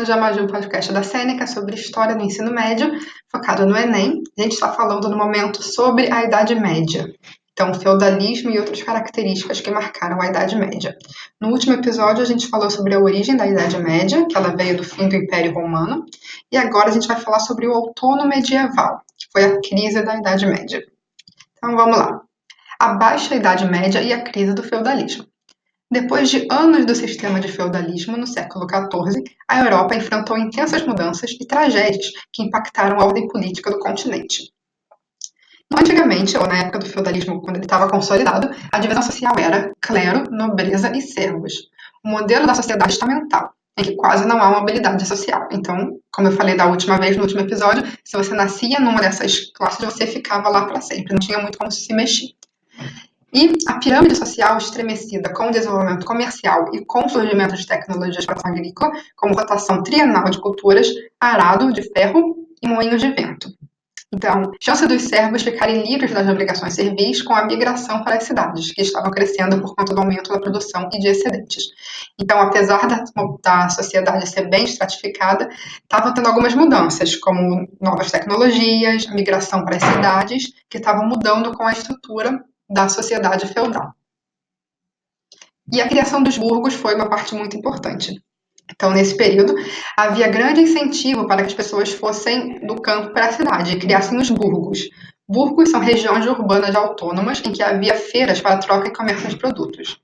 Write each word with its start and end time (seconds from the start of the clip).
já 0.00 0.16
mais 0.16 0.38
um 0.38 0.46
podcast 0.46 0.90
da 0.90 1.02
Sêneca 1.02 1.46
sobre 1.46 1.74
história 1.74 2.16
do 2.16 2.24
ensino 2.24 2.50
médio, 2.50 2.90
focado 3.30 3.66
no 3.66 3.76
Enem. 3.76 4.22
A 4.38 4.42
gente 4.42 4.52
está 4.52 4.72
falando 4.72 5.08
no 5.08 5.18
momento 5.18 5.62
sobre 5.62 6.10
a 6.10 6.24
Idade 6.24 6.54
Média. 6.54 7.12
Então, 7.52 7.74
feudalismo 7.74 8.50
e 8.50 8.58
outras 8.58 8.82
características 8.82 9.60
que 9.60 9.70
marcaram 9.70 10.20
a 10.20 10.26
Idade 10.26 10.56
Média. 10.56 10.96
No 11.38 11.50
último 11.50 11.74
episódio, 11.74 12.22
a 12.22 12.26
gente 12.26 12.48
falou 12.48 12.70
sobre 12.70 12.94
a 12.94 12.98
origem 12.98 13.36
da 13.36 13.46
Idade 13.46 13.78
Média, 13.78 14.26
que 14.26 14.36
ela 14.36 14.56
veio 14.56 14.78
do 14.78 14.82
fim 14.82 15.08
do 15.08 15.14
Império 15.14 15.52
Romano, 15.52 16.06
e 16.50 16.56
agora 16.56 16.88
a 16.88 16.92
gente 16.92 17.06
vai 17.06 17.20
falar 17.20 17.40
sobre 17.40 17.68
o 17.68 17.72
outono 17.72 18.26
medieval, 18.26 19.02
que 19.18 19.26
foi 19.30 19.44
a 19.44 19.60
crise 19.60 20.02
da 20.02 20.16
Idade 20.16 20.46
Média. 20.46 20.82
Então, 21.58 21.76
vamos 21.76 21.98
lá. 21.98 22.22
A 22.80 22.94
baixa 22.94 23.34
Idade 23.34 23.66
Média 23.66 24.00
e 24.00 24.10
a 24.10 24.24
crise 24.24 24.54
do 24.54 24.62
feudalismo. 24.62 25.26
Depois 25.92 26.30
de 26.30 26.48
anos 26.50 26.86
do 26.86 26.94
sistema 26.94 27.38
de 27.38 27.48
feudalismo 27.48 28.16
no 28.16 28.26
século 28.26 28.66
XIV, 28.66 29.24
a 29.46 29.60
Europa 29.60 29.94
enfrentou 29.94 30.38
intensas 30.38 30.86
mudanças 30.86 31.32
e 31.32 31.46
tragédias 31.46 32.06
que 32.32 32.42
impactaram 32.42 32.98
a 32.98 33.04
ordem 33.04 33.28
política 33.28 33.70
do 33.70 33.78
continente. 33.78 34.54
Antigamente, 35.70 36.34
ou 36.38 36.46
na 36.46 36.60
época 36.60 36.78
do 36.78 36.86
feudalismo, 36.86 37.42
quando 37.42 37.56
ele 37.56 37.66
estava 37.66 37.90
consolidado, 37.90 38.48
a 38.72 38.78
divisão 38.78 39.02
social 39.02 39.34
era 39.38 39.70
clero, 39.82 40.30
nobreza 40.30 40.90
e 40.96 41.02
servos. 41.02 41.68
O 42.02 42.08
modelo 42.08 42.46
da 42.46 42.54
sociedade 42.54 42.94
estamental, 42.94 43.52
em 43.76 43.82
que 43.82 43.94
quase 43.94 44.26
não 44.26 44.40
há 44.40 44.48
mobilidade 44.48 45.06
social. 45.06 45.46
Então, 45.52 45.98
como 46.10 46.28
eu 46.28 46.32
falei 46.32 46.56
da 46.56 46.68
última 46.68 46.96
vez, 46.96 47.18
no 47.18 47.24
último 47.24 47.42
episódio, 47.42 47.86
se 48.02 48.16
você 48.16 48.34
nascia 48.34 48.80
numa 48.80 49.02
dessas 49.02 49.52
classes, 49.52 49.84
você 49.84 50.06
ficava 50.06 50.48
lá 50.48 50.64
para 50.64 50.80
sempre, 50.80 51.12
não 51.12 51.20
tinha 51.20 51.38
muito 51.38 51.58
como 51.58 51.70
se 51.70 51.92
mexer. 51.92 52.28
E 53.34 53.52
a 53.66 53.78
pirâmide 53.78 54.14
social 54.14 54.58
estremecida 54.58 55.32
com 55.32 55.46
o 55.46 55.50
desenvolvimento 55.50 56.04
comercial 56.04 56.66
e 56.74 56.84
com 56.84 57.06
o 57.06 57.08
surgimento 57.08 57.56
de 57.56 57.66
tecnologias 57.66 58.26
para 58.26 58.38
a 58.44 58.48
agrícola, 58.50 58.92
como 59.16 59.34
rotação 59.34 59.82
trienal 59.82 60.24
de 60.24 60.38
culturas, 60.38 60.88
arado 61.18 61.72
de 61.72 61.82
ferro 61.82 62.46
e 62.62 62.68
moinhos 62.68 63.00
de 63.00 63.08
vento. 63.08 63.48
Então, 64.14 64.52
chance 64.60 64.86
dos 64.86 65.04
servos 65.04 65.42
ficarem 65.42 65.82
livres 65.90 66.12
das 66.12 66.28
obrigações 66.28 66.74
servis 66.74 67.22
com 67.22 67.34
a 67.34 67.46
migração 67.46 68.04
para 68.04 68.16
as 68.16 68.24
cidades, 68.24 68.70
que 68.70 68.82
estavam 68.82 69.10
crescendo 69.10 69.58
por 69.62 69.74
conta 69.74 69.94
do 69.94 70.00
aumento 70.00 70.30
da 70.30 70.38
produção 70.38 70.90
e 70.92 70.98
de 70.98 71.08
excedentes. 71.08 71.64
Então, 72.20 72.38
apesar 72.38 72.86
da, 72.86 73.02
da 73.42 73.68
sociedade 73.70 74.28
ser 74.28 74.50
bem 74.50 74.64
estratificada, 74.64 75.48
estava 75.82 76.12
tendo 76.12 76.28
algumas 76.28 76.54
mudanças, 76.54 77.16
como 77.16 77.66
novas 77.80 78.10
tecnologias, 78.10 79.06
migração 79.06 79.64
para 79.64 79.76
as 79.76 79.82
cidades, 79.82 80.52
que 80.68 80.76
estavam 80.76 81.08
mudando 81.08 81.56
com 81.56 81.66
a 81.66 81.72
estrutura 81.72 82.44
da 82.72 82.88
sociedade 82.88 83.46
feudal. 83.46 83.92
E 85.72 85.80
a 85.80 85.88
criação 85.88 86.22
dos 86.22 86.36
burgos 86.36 86.74
foi 86.74 86.94
uma 86.94 87.08
parte 87.08 87.34
muito 87.34 87.56
importante. 87.56 88.22
Então, 88.70 88.90
nesse 88.90 89.16
período, 89.16 89.54
havia 89.96 90.28
grande 90.28 90.62
incentivo 90.62 91.26
para 91.26 91.42
que 91.42 91.48
as 91.48 91.54
pessoas 91.54 91.92
fossem 91.92 92.64
do 92.66 92.80
campo 92.80 93.12
para 93.12 93.26
a 93.26 93.32
cidade 93.32 93.72
e 93.72 93.78
criassem 93.78 94.18
os 94.18 94.30
burgos. 94.30 94.88
Burgos 95.28 95.70
são 95.70 95.80
regiões 95.80 96.26
urbanas 96.26 96.74
autônomas 96.74 97.40
em 97.44 97.52
que 97.52 97.62
havia 97.62 97.94
feiras 97.94 98.40
para 98.40 98.58
troca 98.58 98.88
e 98.88 98.92
comércio 98.92 99.28
de 99.28 99.36
produtos. 99.36 100.00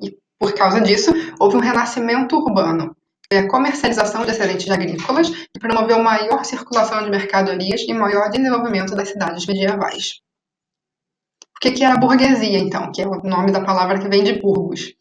E, 0.00 0.16
por 0.38 0.52
causa 0.52 0.80
disso, 0.80 1.12
houve 1.38 1.56
um 1.56 1.60
renascimento 1.60 2.36
urbano, 2.36 2.94
a 3.32 3.46
comercialização 3.46 4.24
de 4.24 4.30
excedentes 4.30 4.70
agrícolas 4.70 5.28
e 5.28 5.58
promoveu 5.58 6.02
maior 6.02 6.44
circulação 6.44 7.02
de 7.02 7.10
mercadorias 7.10 7.82
e 7.82 7.92
maior 7.92 8.30
desenvolvimento 8.30 8.94
das 8.94 9.10
cidades 9.10 9.46
medievais. 9.46 10.20
O 11.58 11.60
que, 11.60 11.72
que 11.72 11.82
era 11.82 11.94
a 11.94 11.98
burguesia, 11.98 12.60
então? 12.60 12.92
Que 12.92 13.02
é 13.02 13.06
o 13.08 13.20
nome 13.20 13.50
da 13.50 13.60
palavra 13.60 13.98
que 13.98 14.08
vem 14.08 14.22
de 14.22 14.40
burgos. 14.40 14.94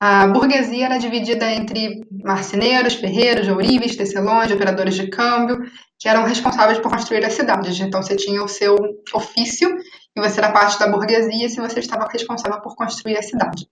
A 0.00 0.26
burguesia 0.26 0.86
era 0.86 0.96
dividida 0.98 1.50
entre 1.50 2.00
marceneiros, 2.24 2.94
ferreiros, 2.94 3.46
ourives, 3.46 3.94
tecelões, 3.94 4.50
operadores 4.50 4.94
de 4.94 5.08
câmbio, 5.08 5.58
que 5.98 6.08
eram 6.08 6.24
responsáveis 6.24 6.78
por 6.78 6.90
construir 6.90 7.22
as 7.26 7.34
cidades. 7.34 7.78
Então, 7.78 8.02
você 8.02 8.16
tinha 8.16 8.42
o 8.42 8.48
seu 8.48 8.74
ofício 9.12 9.76
e 10.16 10.20
você 10.20 10.40
era 10.40 10.50
parte 10.50 10.78
da 10.78 10.88
burguesia 10.88 11.46
se 11.50 11.60
você 11.60 11.80
estava 11.80 12.08
responsável 12.10 12.62
por 12.62 12.74
construir 12.74 13.18
a 13.18 13.22
cidade. 13.22 13.68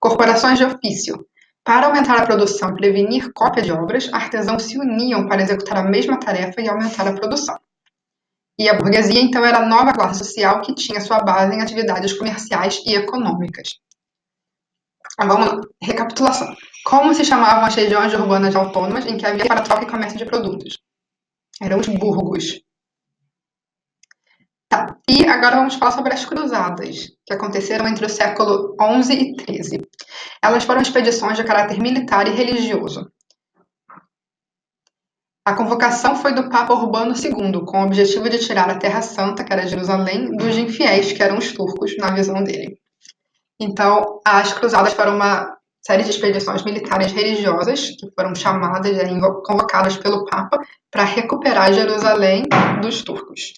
Corporações 0.00 0.58
de 0.58 0.64
ofício. 0.64 1.24
Para 1.62 1.86
aumentar 1.86 2.18
a 2.18 2.26
produção 2.26 2.70
e 2.70 2.74
prevenir 2.74 3.32
cópia 3.32 3.62
de 3.62 3.70
obras, 3.70 4.12
artesãos 4.12 4.64
se 4.64 4.76
uniam 4.76 5.28
para 5.28 5.42
executar 5.42 5.76
a 5.76 5.88
mesma 5.88 6.18
tarefa 6.18 6.60
e 6.60 6.68
aumentar 6.68 7.06
a 7.06 7.12
produção. 7.12 7.56
E 8.60 8.68
a 8.68 8.74
burguesia, 8.74 9.22
então, 9.22 9.42
era 9.42 9.60
a 9.60 9.66
nova 9.66 9.94
classe 9.94 10.22
social 10.22 10.60
que 10.60 10.74
tinha 10.74 11.00
sua 11.00 11.20
base 11.20 11.56
em 11.56 11.62
atividades 11.62 12.12
comerciais 12.12 12.82
e 12.84 12.94
econômicas. 12.94 13.70
Então, 15.14 15.28
vamos 15.28 15.46
lá. 15.46 15.60
Recapitulação. 15.82 16.54
Como 16.84 17.14
se 17.14 17.24
chamavam 17.24 17.64
as 17.64 17.74
regiões 17.74 18.12
urbanas 18.12 18.54
autônomas 18.54 19.06
em 19.06 19.16
que 19.16 19.24
havia 19.24 19.46
para 19.46 19.62
troca 19.62 19.84
e 19.84 19.90
comércio 19.90 20.18
de 20.18 20.26
produtos? 20.26 20.76
Eram 21.58 21.78
os 21.78 21.86
burgos. 21.86 22.60
Tá. 24.68 24.94
E 25.08 25.24
agora 25.26 25.56
vamos 25.56 25.76
falar 25.76 25.92
sobre 25.92 26.12
as 26.12 26.26
cruzadas, 26.26 27.08
que 27.24 27.32
aconteceram 27.32 27.88
entre 27.88 28.04
o 28.04 28.10
século 28.10 28.76
XI 29.02 29.14
e 29.14 29.62
XIII. 29.62 29.88
Elas 30.42 30.64
foram 30.64 30.82
expedições 30.82 31.38
de 31.38 31.44
caráter 31.44 31.80
militar 31.80 32.28
e 32.28 32.32
religioso. 32.32 33.10
A 35.44 35.54
convocação 35.54 36.16
foi 36.16 36.34
do 36.34 36.50
Papa 36.50 36.74
Urbano 36.74 37.14
II, 37.14 37.64
com 37.64 37.80
o 37.80 37.86
objetivo 37.86 38.28
de 38.28 38.38
tirar 38.38 38.68
a 38.68 38.78
Terra 38.78 39.00
Santa, 39.00 39.42
que 39.42 39.52
era 39.52 39.66
Jerusalém, 39.66 40.36
dos 40.36 40.56
infiéis, 40.56 41.12
que 41.12 41.22
eram 41.22 41.38
os 41.38 41.52
turcos, 41.52 41.96
na 41.96 42.10
visão 42.12 42.44
dele. 42.44 42.78
Então, 43.58 44.20
as 44.24 44.52
cruzadas 44.52 44.92
foram 44.92 45.16
uma 45.16 45.56
série 45.82 46.02
de 46.02 46.10
expedições 46.10 46.62
militares 46.62 47.12
religiosas 47.12 47.90
que 47.90 48.10
foram 48.14 48.34
chamadas 48.34 48.96
e 48.96 49.20
convocadas 49.46 49.96
pelo 49.96 50.26
Papa 50.26 50.58
para 50.90 51.04
recuperar 51.04 51.72
Jerusalém 51.72 52.44
dos 52.82 53.02
turcos. 53.02 53.54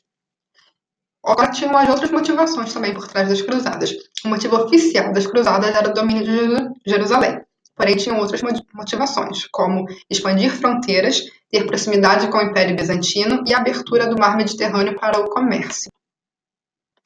Agora 1.25 1.50
tinham 1.50 1.76
as 1.76 1.88
outras 1.88 2.10
motivações 2.10 2.72
também 2.72 2.94
por 2.94 3.06
trás 3.06 3.28
das 3.28 3.43
cruzadas. 3.43 3.93
O 4.25 4.28
motivo 4.28 4.56
oficial 4.56 5.12
das 5.12 5.26
cruzadas 5.26 5.75
era 5.75 5.91
o 5.91 5.94
domínio 5.94 6.25
de 6.25 6.91
Jerusalém. 6.91 7.41
Porém, 7.74 7.96
tinham 7.96 8.18
outras 8.18 8.42
motivações, 8.74 9.46
como 9.50 9.86
expandir 10.10 10.50
fronteiras, 10.50 11.22
ter 11.50 11.66
proximidade 11.66 12.28
com 12.28 12.38
o 12.38 12.42
Império 12.42 12.76
Bizantino 12.76 13.42
e 13.46 13.54
abertura 13.54 14.06
do 14.06 14.18
mar 14.18 14.36
Mediterrâneo 14.36 14.98
para 14.98 15.18
o 15.18 15.30
comércio. 15.30 15.90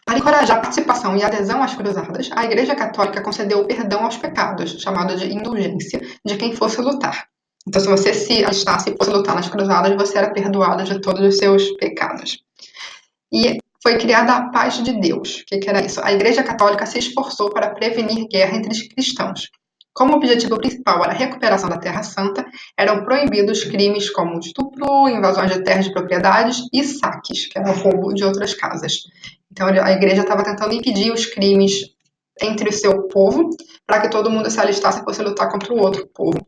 Para 0.05 0.19
encorajar 0.19 0.59
a 0.59 0.61
participação 0.61 1.17
e 1.17 1.25
adesão 1.25 1.63
às 1.63 1.75
cruzadas, 1.75 2.31
a 2.33 2.45
Igreja 2.45 2.77
Católica 2.77 3.21
concedeu 3.21 3.61
o 3.61 3.67
perdão 3.67 4.05
aos 4.05 4.17
pecados, 4.17 4.81
chamado 4.81 5.17
de 5.17 5.33
indulgência, 5.33 6.01
de 6.25 6.37
quem 6.37 6.55
fosse 6.55 6.81
lutar. 6.81 7.27
Então, 7.67 7.81
se 7.81 7.89
você 7.89 8.15
se 8.15 8.45
alistasse 8.45 8.91
e 8.91 8.97
fosse 8.97 9.11
lutar 9.11 9.35
nas 9.35 9.49
cruzadas, 9.49 9.93
você 9.97 10.19
era 10.19 10.33
perdoado 10.33 10.85
de 10.85 11.01
todos 11.01 11.21
os 11.23 11.37
seus 11.37 11.73
pecados. 11.73 12.39
E 13.33 13.59
foi 13.83 13.99
criada 13.99 14.33
a 14.33 14.49
paz 14.51 14.83
de 14.83 14.93
Deus. 14.93 15.41
O 15.41 15.47
que, 15.47 15.59
que 15.59 15.69
era 15.69 15.85
isso? 15.85 16.01
A 16.01 16.13
Igreja 16.13 16.45
Católica 16.45 16.87
se 16.87 17.01
esforçou 17.01 17.51
para 17.51 17.71
prevenir 17.71 18.29
guerra 18.29 18.57
entre 18.57 18.71
os 18.71 18.83
cristãos. 18.83 19.51
Como 19.97 20.15
objetivo 20.15 20.59
principal 20.59 21.03
era 21.03 21.15
a 21.15 21.17
recuperação 21.17 21.71
da 21.71 21.79
Terra 21.79 22.03
Santa, 22.03 22.45
eram 22.77 23.03
proibidos 23.03 23.65
crimes 23.65 24.11
como 24.11 24.39
estupro, 24.39 25.09
invasões 25.09 25.51
de 25.51 25.65
terras 25.65 25.87
de 25.87 25.93
propriedades 25.93 26.59
e 26.71 26.85
saques, 26.85 27.47
que 27.47 27.59
era 27.59 27.71
o 27.71 27.73
roubo 27.73 28.13
de 28.13 28.23
outras 28.23 28.53
casas. 28.53 29.05
Então 29.51 29.67
a 29.67 29.93
igreja 29.93 30.21
estava 30.21 30.45
tentando 30.45 30.75
impedir 30.75 31.11
os 31.11 31.25
crimes 31.25 31.73
entre 32.43 32.69
o 32.69 32.73
seu 32.75 33.09
povo, 33.09 33.49
para 33.87 34.03
que 34.03 34.11
todo 34.11 34.31
mundo 34.31 34.51
se 34.51 34.61
alistasse 34.61 35.01
e 35.01 35.03
fosse 35.03 35.23
lutar 35.23 35.51
contra 35.51 35.73
o 35.73 35.79
outro 35.79 36.07
povo. 36.09 36.47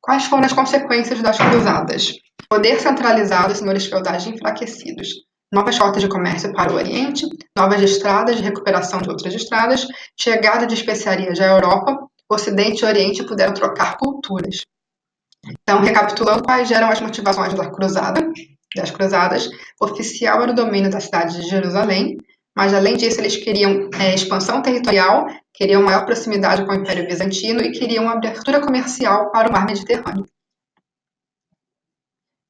Quais 0.00 0.24
foram 0.24 0.46
as 0.46 0.52
consequências 0.54 1.20
das 1.20 1.36
cruzadas? 1.36 2.14
Poder 2.48 2.80
centralizado 2.80 3.52
e 3.52 3.56
senhores 3.56 3.84
feudais 3.84 4.26
enfraquecidos. 4.26 5.10
Novas 5.52 5.76
rotas 5.76 6.00
de 6.00 6.08
comércio 6.08 6.50
para 6.54 6.72
o 6.72 6.76
Oriente, 6.76 7.26
novas 7.54 7.82
estradas 7.82 8.36
de 8.36 8.42
recuperação 8.42 9.02
de 9.02 9.10
outras 9.10 9.34
estradas, 9.34 9.86
chegada 10.18 10.66
de 10.66 10.72
especiarias 10.72 11.38
à 11.40 11.46
Europa 11.46 12.07
Ocidente 12.30 12.82
e 12.82 12.86
Oriente 12.86 13.24
puderam 13.24 13.54
trocar 13.54 13.96
culturas. 13.96 14.62
Então, 15.46 15.80
recapitulando 15.80 16.42
quais 16.42 16.70
eram 16.70 16.90
as 16.90 17.00
motivações 17.00 17.54
da 17.54 17.70
cruzada, 17.70 18.20
das 18.76 18.90
cruzadas, 18.90 19.48
oficial 19.80 20.42
era 20.42 20.52
o 20.52 20.54
domínio 20.54 20.90
da 20.90 21.00
cidade 21.00 21.40
de 21.40 21.48
Jerusalém, 21.48 22.18
mas 22.56 22.74
além 22.74 22.96
disso 22.96 23.20
eles 23.20 23.36
queriam 23.36 23.88
é, 23.98 24.14
expansão 24.14 24.60
territorial, 24.60 25.26
queriam 25.54 25.82
maior 25.82 26.04
proximidade 26.04 26.66
com 26.66 26.72
o 26.72 26.74
Império 26.74 27.06
Bizantino 27.06 27.60
e 27.60 27.72
queriam 27.72 28.04
uma 28.04 28.14
abertura 28.14 28.60
comercial 28.60 29.30
para 29.30 29.48
o 29.48 29.52
mar 29.52 29.64
Mediterrâneo. 29.64 30.26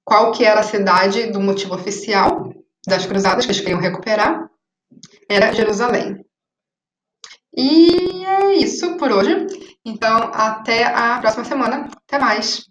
Qual 0.04 0.32
que 0.32 0.44
era 0.44 0.60
a 0.60 0.64
cidade 0.64 1.30
do 1.30 1.40
motivo 1.40 1.74
oficial 1.74 2.50
das 2.86 3.04
cruzadas 3.04 3.44
que 3.44 3.52
eles 3.52 3.60
queriam 3.60 3.80
recuperar? 3.80 4.50
Era 5.28 5.52
Jerusalém. 5.52 6.24
E 7.56 8.24
é 8.24 8.54
isso 8.56 8.96
por 8.96 9.10
hoje. 9.10 9.46
Então, 9.84 10.30
até 10.32 10.84
a 10.84 11.18
próxima 11.18 11.44
semana. 11.44 11.88
Até 12.06 12.18
mais! 12.18 12.68